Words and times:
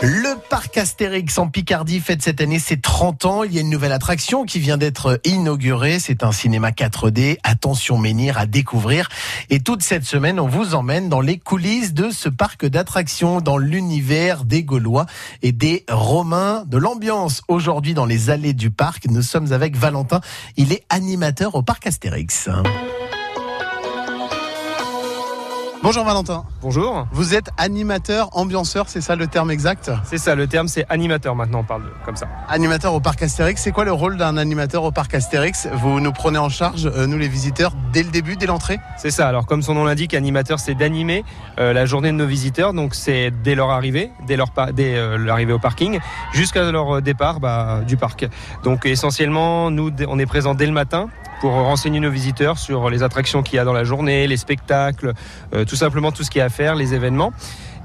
Le 0.00 0.38
parc 0.48 0.78
Astérix 0.78 1.38
en 1.38 1.48
Picardie 1.48 1.98
fête 1.98 2.22
cette 2.22 2.40
année 2.40 2.60
ses 2.60 2.80
30 2.80 3.24
ans. 3.24 3.42
Il 3.42 3.52
y 3.52 3.58
a 3.58 3.62
une 3.62 3.70
nouvelle 3.70 3.90
attraction 3.90 4.44
qui 4.44 4.60
vient 4.60 4.78
d'être 4.78 5.20
inaugurée. 5.24 5.98
C'est 5.98 6.22
un 6.22 6.30
cinéma 6.30 6.70
4D. 6.70 7.38
Attention 7.42 7.98
Menhir 7.98 8.38
à 8.38 8.46
découvrir. 8.46 9.08
Et 9.50 9.58
toute 9.58 9.82
cette 9.82 10.04
semaine, 10.04 10.38
on 10.38 10.46
vous 10.46 10.76
emmène 10.76 11.08
dans 11.08 11.20
les 11.20 11.36
coulisses 11.36 11.94
de 11.94 12.10
ce 12.10 12.28
parc 12.28 12.64
d'attractions, 12.64 13.40
dans 13.40 13.58
l'univers 13.58 14.44
des 14.44 14.62
Gaulois 14.62 15.06
et 15.42 15.50
des 15.50 15.84
Romains, 15.90 16.62
de 16.68 16.78
l'ambiance. 16.78 17.42
Aujourd'hui, 17.48 17.92
dans 17.92 18.06
les 18.06 18.30
allées 18.30 18.54
du 18.54 18.70
parc, 18.70 19.06
nous 19.08 19.22
sommes 19.22 19.52
avec 19.52 19.76
Valentin. 19.76 20.20
Il 20.56 20.72
est 20.72 20.84
animateur 20.90 21.56
au 21.56 21.62
parc 21.62 21.88
Astérix. 21.88 22.48
Bonjour 25.80 26.04
Valentin. 26.04 26.44
Bonjour. 26.60 27.06
Vous 27.12 27.34
êtes 27.34 27.50
animateur, 27.56 28.30
ambianceur, 28.32 28.88
c'est 28.88 29.00
ça 29.00 29.14
le 29.14 29.28
terme 29.28 29.52
exact 29.52 29.92
C'est 30.02 30.18
ça, 30.18 30.34
le 30.34 30.48
terme 30.48 30.66
c'est 30.66 30.84
animateur 30.88 31.36
maintenant, 31.36 31.60
on 31.60 31.64
parle 31.64 31.84
de, 31.84 31.88
comme 32.04 32.16
ça. 32.16 32.26
Animateur 32.48 32.94
au 32.94 33.00
parc 33.00 33.22
Astérix, 33.22 33.62
c'est 33.62 33.70
quoi 33.70 33.84
le 33.84 33.92
rôle 33.92 34.16
d'un 34.16 34.36
animateur 34.38 34.82
au 34.82 34.90
parc 34.90 35.14
Astérix 35.14 35.68
Vous 35.74 36.00
nous 36.00 36.10
prenez 36.10 36.38
en 36.38 36.48
charge, 36.48 36.86
euh, 36.86 37.06
nous 37.06 37.16
les 37.16 37.28
visiteurs, 37.28 37.72
dès 37.92 38.02
le 38.02 38.10
début, 38.10 38.34
dès 38.34 38.46
l'entrée 38.46 38.80
C'est 38.96 39.12
ça, 39.12 39.28
alors 39.28 39.46
comme 39.46 39.62
son 39.62 39.74
nom 39.74 39.84
l'indique, 39.84 40.14
animateur 40.14 40.58
c'est 40.58 40.74
d'animer 40.74 41.24
euh, 41.60 41.72
la 41.72 41.86
journée 41.86 42.10
de 42.10 42.16
nos 42.16 42.26
visiteurs, 42.26 42.72
donc 42.72 42.96
c'est 42.96 43.30
dès 43.30 43.54
leur 43.54 43.70
arrivée, 43.70 44.10
dès 44.26 44.36
leur 44.36 44.48
dès 44.72 44.96
euh, 44.96 45.16
l'arrivée 45.16 45.52
au 45.52 45.60
parking, 45.60 46.00
jusqu'à 46.32 46.72
leur 46.72 47.00
départ 47.02 47.38
bah, 47.38 47.82
du 47.86 47.96
parc. 47.96 48.26
Donc 48.64 48.84
essentiellement, 48.84 49.70
nous 49.70 49.92
on 50.08 50.18
est 50.18 50.26
présent 50.26 50.54
dès 50.54 50.66
le 50.66 50.72
matin 50.72 51.08
pour 51.40 51.52
renseigner 51.52 52.00
nos 52.00 52.10
visiteurs 52.10 52.58
sur 52.58 52.90
les 52.90 53.02
attractions 53.02 53.42
qu'il 53.42 53.56
y 53.56 53.58
a 53.58 53.64
dans 53.64 53.72
la 53.72 53.84
journée, 53.84 54.26
les 54.26 54.36
spectacles, 54.36 55.14
euh, 55.54 55.64
tout 55.64 55.76
simplement 55.76 56.12
tout 56.12 56.24
ce 56.24 56.30
qu'il 56.30 56.40
y 56.40 56.42
a 56.42 56.46
à 56.46 56.50
faire, 56.50 56.74
les 56.74 56.94
événements. 56.94 57.32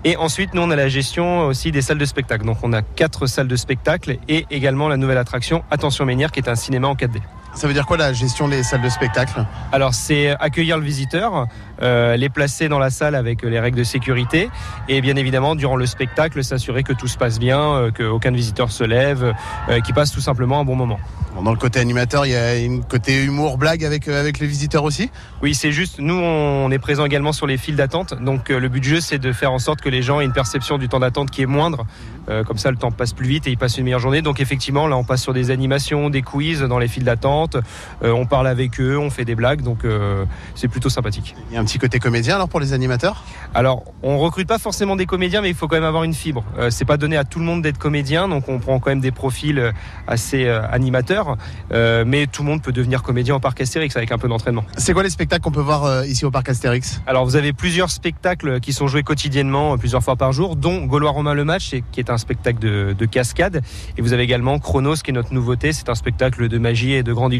Et 0.06 0.18
ensuite, 0.18 0.54
nous, 0.54 0.62
on 0.62 0.70
a 0.70 0.76
la 0.76 0.90
gestion 0.90 1.48
aussi 1.48 1.72
des 1.72 1.82
salles 1.82 1.98
de 1.98 2.06
spectacle. 2.06 2.46
Donc, 2.46 2.58
on 2.64 2.74
a 2.74 2.82
quatre 2.82 3.26
salles 3.26 3.48
de 3.48 3.56
spectacle 3.56 4.18
et 4.28 4.46
également 4.52 4.90
la 4.90 4.98
nouvelle 4.98 5.18
attraction 5.18 5.64
Attention 5.72 6.06
Ménière, 6.06 6.32
qui 6.32 6.40
est 6.40 6.50
un 6.50 6.56
cinéma 6.56 6.90
en 6.90 6.96
4D. 6.96 7.22
Ça 7.56 7.68
veut 7.68 7.74
dire 7.74 7.86
quoi 7.86 7.98
la 7.98 8.14
gestion 8.14 8.48
des 8.48 8.64
salles 8.64 8.82
de 8.82 8.90
spectacle? 8.90 9.46
Alors 9.72 9.94
c'est 9.94 10.32
accueillir 10.40 10.78
le 10.78 10.84
visiteur, 10.84 11.46
euh, 11.82 12.18
les 12.18 12.30
placer 12.30 12.68
dans 12.68 12.80
la 12.80 12.90
salle 12.90 13.16
avec 13.16 13.44
les 13.44 13.60
règles 13.60 13.78
de 13.78 13.84
sécurité 13.84 14.50
et 14.90 15.02
bien 15.02 15.16
évidemment 15.16 15.56
durant 15.56 15.76
le 15.76 15.86
spectacle 15.86 16.44
s'assurer 16.44 16.84
que 16.84 16.94
tout 16.94 17.08
se 17.08 17.18
passe 17.18 17.40
bien, 17.40 17.60
euh, 17.60 17.92
qu'aucun 17.92 18.32
visiteur 18.32 18.72
se 18.72 18.84
lève, 18.84 19.34
euh, 19.70 19.80
qu'il 19.82 19.94
passe 19.94 20.12
tout 20.12 20.20
simplement 20.20 20.60
un 20.60 20.66
bon 20.66 20.76
moment. 20.76 21.00
Dans 21.44 21.52
le 21.52 21.58
côté 21.58 21.80
animateur, 21.80 22.28
il 22.28 22.32
y 22.32 22.36
a 22.36 22.58
une 22.58 22.84
côté 22.84 23.24
humour, 23.24 23.58
blague 23.58 23.84
avec, 23.84 24.08
euh, 24.08 24.20
avec 24.20 24.40
les 24.40 24.46
visiteurs 24.46 24.84
aussi? 24.84 25.10
Oui, 25.42 25.56
c'est 25.56 25.72
juste, 25.72 26.00
nous 26.00 26.14
on 26.14 26.70
est 26.70 26.80
présent 26.80 27.06
également 27.06 27.34
sur 27.34 27.48
les 27.48 27.58
files 27.58 27.76
d'attente, 27.76 28.14
donc 28.22 28.50
euh, 28.50 28.60
le 28.60 28.70
but 28.70 28.82
du 28.82 28.90
jeu 28.90 29.02
c'est 29.02 29.18
de 29.18 29.32
faire 29.32 29.52
en 29.52 29.60
sorte 29.60 29.82
que 29.82 29.90
les 29.90 30.04
gens 30.04 30.20
aient 30.22 30.26
une 30.26 30.34
perception 30.34 30.78
du 30.78 30.90
temps 30.90 31.00
d'attente 31.00 31.32
qui 31.32 31.42
est 31.42 31.48
moindre, 31.48 31.86
euh, 32.30 32.44
comme 32.44 32.60
ça 32.60 32.70
le 32.70 32.78
temps 32.78 32.92
passe 32.92 33.14
plus 33.14 33.28
vite 33.28 33.48
et 33.48 33.52
ils 33.52 33.58
passent 33.58 33.78
une 33.78 33.86
meilleure 33.86 34.00
journée. 34.00 34.22
Donc 34.22 34.40
effectivement 34.40 34.88
là 34.88 34.96
on 34.96 35.04
passe 35.04 35.24
sur 35.24 35.34
des 35.34 35.50
animations, 35.50 36.12
des 36.12 36.22
quiz 36.22 36.62
dans 36.62 36.78
les 36.78 36.88
files 36.88 37.04
d'attente, 37.04 37.43
on 38.02 38.26
parle 38.26 38.48
avec 38.48 38.80
eux, 38.80 38.98
on 38.98 39.10
fait 39.10 39.26
des 39.26 39.36
blagues, 39.36 39.62
donc 39.62 39.80
c'est 40.56 40.68
plutôt 40.68 40.90
sympathique. 40.90 41.36
Il 41.50 41.56
y 41.56 41.58
a 41.58 41.62
un 41.62 41.66
petit 41.66 41.80
côté 41.80 42.00
comédien 42.00 42.36
alors 42.36 42.50
pour 42.50 42.60
les 42.60 42.74
animateurs? 42.74 43.24
Alors 43.54 43.84
on 44.02 44.18
recrute 44.20 44.48
pas 44.48 44.60
forcément 44.60 44.96
des 44.96 45.06
comédiens, 45.06 45.42
mais 45.42 45.50
il 45.50 45.56
faut 45.56 45.68
quand 45.68 45.76
même 45.76 45.84
avoir 45.84 46.04
une 46.04 46.14
fibre. 46.14 46.44
c'est 46.70 46.86
pas 46.86 46.98
donné 46.98 47.18
à 47.18 47.24
tout 47.24 47.40
le 47.40 47.46
monde 47.46 47.62
d'être 47.62 47.78
comédien, 47.78 48.28
donc 48.28 48.50
on 48.50 48.60
prend 48.60 48.80
quand 48.80 48.90
même 48.90 49.02
des 49.02 49.12
profils 49.12 49.72
assez 50.08 50.48
animateurs. 50.48 51.38
Euh, 51.72 52.04
mais 52.06 52.28
tout 52.28 52.44
le 52.44 52.50
monde 52.50 52.62
peut 52.62 52.72
devenir 52.72 53.04
comédien 53.04 53.36
au 53.36 53.40
parc 53.40 53.62
Astérix 53.62 53.96
avec 53.96 54.12
un 54.12 54.18
peu 54.18 54.28
d'entraînement. 54.28 54.64
C'est 54.78 54.94
quoi 54.94 55.04
les 55.04 55.10
spectacles 55.10 55.42
qu'on 55.42 55.52
peut 55.52 55.62
voir 55.62 55.86
euh, 55.86 56.06
ici 56.06 56.26
au 56.26 56.32
parc 56.32 56.50
Astérix? 56.50 57.02
Alors 57.08 57.26
vous 57.26 57.36
avez 57.36 57.54
plusieurs 57.54 57.90
spectacles 57.90 58.60
qui 58.60 58.74
sont 58.74 58.88
joués 58.88 59.04
quotidiennement, 59.04 59.74
euh, 59.74 59.78
plusieurs 59.78 60.04
fois 60.04 60.16
par 60.16 60.32
jour, 60.32 60.56
dont 60.56 60.86
Gaulois 60.86 61.12
Romain 61.12 61.34
le 61.34 61.44
match, 61.44 61.76
qui 61.92 62.00
est 62.00 62.10
un 62.10 62.18
spectacle 62.18 62.60
de, 62.60 63.06
cascade. 63.06 63.62
Et 63.98 64.02
vous 64.02 64.14
avez 64.14 64.24
également 64.24 64.58
Chronos, 64.60 64.96
qui 64.96 65.12
est 65.12 65.14
notre 65.14 65.34
nouveauté, 65.34 65.74
c'est 65.74 65.90
un 65.90 65.96
spectacle 65.96 66.48
de 66.48 66.58
magie 66.58 66.94
et 66.94 67.04
de 67.04 67.12
grande 67.12 67.33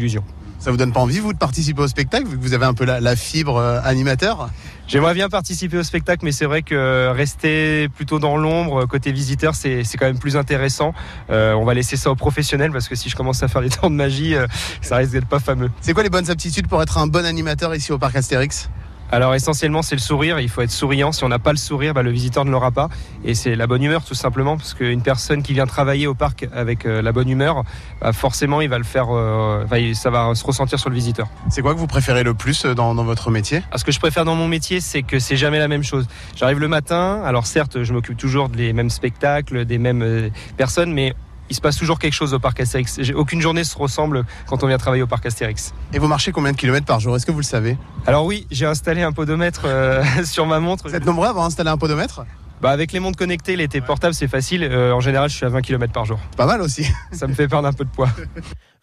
Ça 0.58 0.70
vous 0.70 0.76
donne 0.78 0.92
pas 0.92 1.00
envie, 1.00 1.18
vous, 1.18 1.34
de 1.34 1.38
participer 1.38 1.82
au 1.82 1.88
spectacle, 1.88 2.26
vu 2.26 2.38
que 2.38 2.42
vous 2.42 2.54
avez 2.54 2.64
un 2.64 2.72
peu 2.72 2.86
la, 2.86 3.16
fibre 3.16 3.60
animateur? 3.84 4.48
J'aimerais 4.86 5.12
bien 5.12 5.28
participer 5.28 5.76
au 5.76 5.82
spectacle, 5.82 6.24
mais 6.24 6.32
c'est 6.32 6.46
vrai 6.46 6.62
que 6.62 7.10
rester 7.10 7.90
plutôt 7.90 8.18
dans 8.18 8.38
l'ombre, 8.38 8.86
côté 8.86 9.12
visiteur, 9.12 9.54
c'est 9.54 9.84
quand 9.98 10.06
même 10.06 10.18
plus 10.18 10.38
intéressant. 10.38 10.94
on 11.28 11.64
va 11.64 11.74
laisser 11.74 11.98
ça 11.98 12.10
aux 12.10 12.16
professionnels, 12.16 12.72
parce 12.72 12.88
que 12.88 12.94
si 12.94 13.10
je 13.10 13.16
commence 13.16 13.42
à 13.42 13.48
faire 13.48 13.60
des 13.60 13.68
temps 13.68 13.90
de 13.90 13.94
magie, 13.94 14.34
euh, 14.34 14.46
ça 14.80 14.96
risque 14.96 15.12
d'être 15.12 15.28
pas 15.28 15.38
fameux. 15.38 15.70
C'est 15.82 15.92
quoi 15.92 16.02
les 16.02 16.10
bonnes 16.10 16.30
aptitudes 16.30 16.66
pour 16.66 16.82
être 16.82 16.96
un 16.96 17.06
bon 17.06 17.26
animateur 17.26 17.74
ici 17.74 17.92
au 17.92 17.98
parc 17.98 18.16
Astérix? 18.16 18.70
Alors 19.12 19.34
essentiellement 19.34 19.82
c'est 19.82 19.94
le 19.94 20.00
sourire, 20.00 20.40
il 20.40 20.48
faut 20.48 20.62
être 20.62 20.70
souriant. 20.70 21.12
Si 21.12 21.24
on 21.24 21.28
n'a 21.28 21.38
pas 21.38 21.52
le 21.52 21.58
sourire, 21.58 21.94
bah, 21.94 22.02
le 22.02 22.10
visiteur 22.10 22.44
ne 22.44 22.50
l'aura 22.50 22.70
pas. 22.70 22.88
Et 23.24 23.34
c'est 23.34 23.54
la 23.54 23.66
bonne 23.66 23.82
humeur 23.82 24.04
tout 24.04 24.14
simplement, 24.14 24.56
parce 24.56 24.74
qu'une 24.74 25.02
personne 25.02 25.42
qui 25.42 25.52
vient 25.52 25.66
travailler 25.66 26.06
au 26.06 26.14
parc 26.14 26.46
avec 26.52 26.86
euh, 26.86 27.02
la 27.02 27.12
bonne 27.12 27.28
humeur, 27.28 27.64
bah, 28.00 28.12
forcément 28.12 28.60
il 28.60 28.68
va 28.68 28.78
le 28.78 28.84
faire, 28.84 29.06
euh, 29.10 29.64
ça 29.94 30.10
va 30.10 30.34
se 30.34 30.44
ressentir 30.44 30.78
sur 30.78 30.90
le 30.90 30.96
visiteur. 30.96 31.28
C'est 31.48 31.62
quoi 31.62 31.74
que 31.74 31.78
vous 31.78 31.86
préférez 31.86 32.22
le 32.22 32.34
plus 32.34 32.64
dans, 32.64 32.94
votre 32.94 33.30
métier? 33.30 33.62
Ah, 33.70 33.78
Ce 33.78 33.84
que 33.84 33.92
je 33.92 34.00
préfère 34.00 34.24
dans 34.24 34.34
mon 34.34 34.48
métier, 34.48 34.80
c'est 34.80 35.02
que 35.02 35.18
c'est 35.18 35.36
jamais 35.36 35.58
la 35.58 35.68
même 35.68 35.84
chose. 35.84 36.06
J'arrive 36.36 36.58
le 36.58 36.68
matin, 36.68 37.22
alors 37.24 37.46
certes 37.46 37.82
je 37.82 37.92
m'occupe 37.92 38.16
toujours 38.16 38.48
des 38.48 38.72
mêmes 38.72 38.90
spectacles, 38.90 39.64
des 39.64 39.78
mêmes 39.78 40.30
personnes, 40.56 40.92
mais 40.92 41.14
il 41.50 41.56
se 41.56 41.60
passe 41.60 41.76
toujours 41.76 41.98
quelque 41.98 42.12
chose 42.12 42.34
au 42.34 42.38
parc 42.38 42.60
Astérix. 42.60 42.98
Aucune 43.14 43.40
journée 43.40 43.64
se 43.64 43.76
ressemble 43.76 44.24
quand 44.46 44.62
on 44.62 44.66
vient 44.66 44.78
travailler 44.78 45.02
au 45.02 45.06
parc 45.06 45.26
Astérix. 45.26 45.74
Et 45.92 45.98
vous 45.98 46.08
marchez 46.08 46.32
combien 46.32 46.52
de 46.52 46.56
kilomètres 46.56 46.86
par 46.86 47.00
jour? 47.00 47.16
Est-ce 47.16 47.26
que 47.26 47.32
vous 47.32 47.40
le 47.40 47.44
savez? 47.44 47.76
Alors 48.06 48.24
oui, 48.24 48.46
j'ai 48.50 48.66
installé 48.66 49.02
un 49.02 49.12
podomètre 49.12 49.62
euh, 49.66 50.02
sur 50.24 50.46
ma 50.46 50.60
montre. 50.60 50.88
Vous 50.88 50.94
êtes 50.94 51.06
nombreux 51.06 51.26
à 51.26 51.30
avoir 51.30 51.44
installé 51.44 51.70
un 51.70 51.78
podomètre? 51.78 52.24
Bah 52.62 52.70
avec 52.70 52.92
les 52.92 53.00
montres 53.00 53.18
connectées, 53.18 53.56
les 53.56 53.68
portables, 53.68 54.14
c'est 54.14 54.28
facile. 54.28 54.64
Euh, 54.64 54.92
en 54.92 55.00
général, 55.00 55.28
je 55.28 55.36
suis 55.36 55.44
à 55.44 55.48
20 55.48 55.60
km 55.60 55.92
par 55.92 56.04
jour. 56.04 56.18
Pas 56.36 56.46
mal 56.46 56.62
aussi. 56.62 56.86
Ça 57.12 57.26
me 57.26 57.34
fait 57.34 57.48
perdre 57.48 57.68
un 57.68 57.72
peu 57.72 57.84
de 57.84 57.90
poids. 57.90 58.08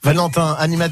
Valentin, 0.04 0.56
animateur. 0.60 0.90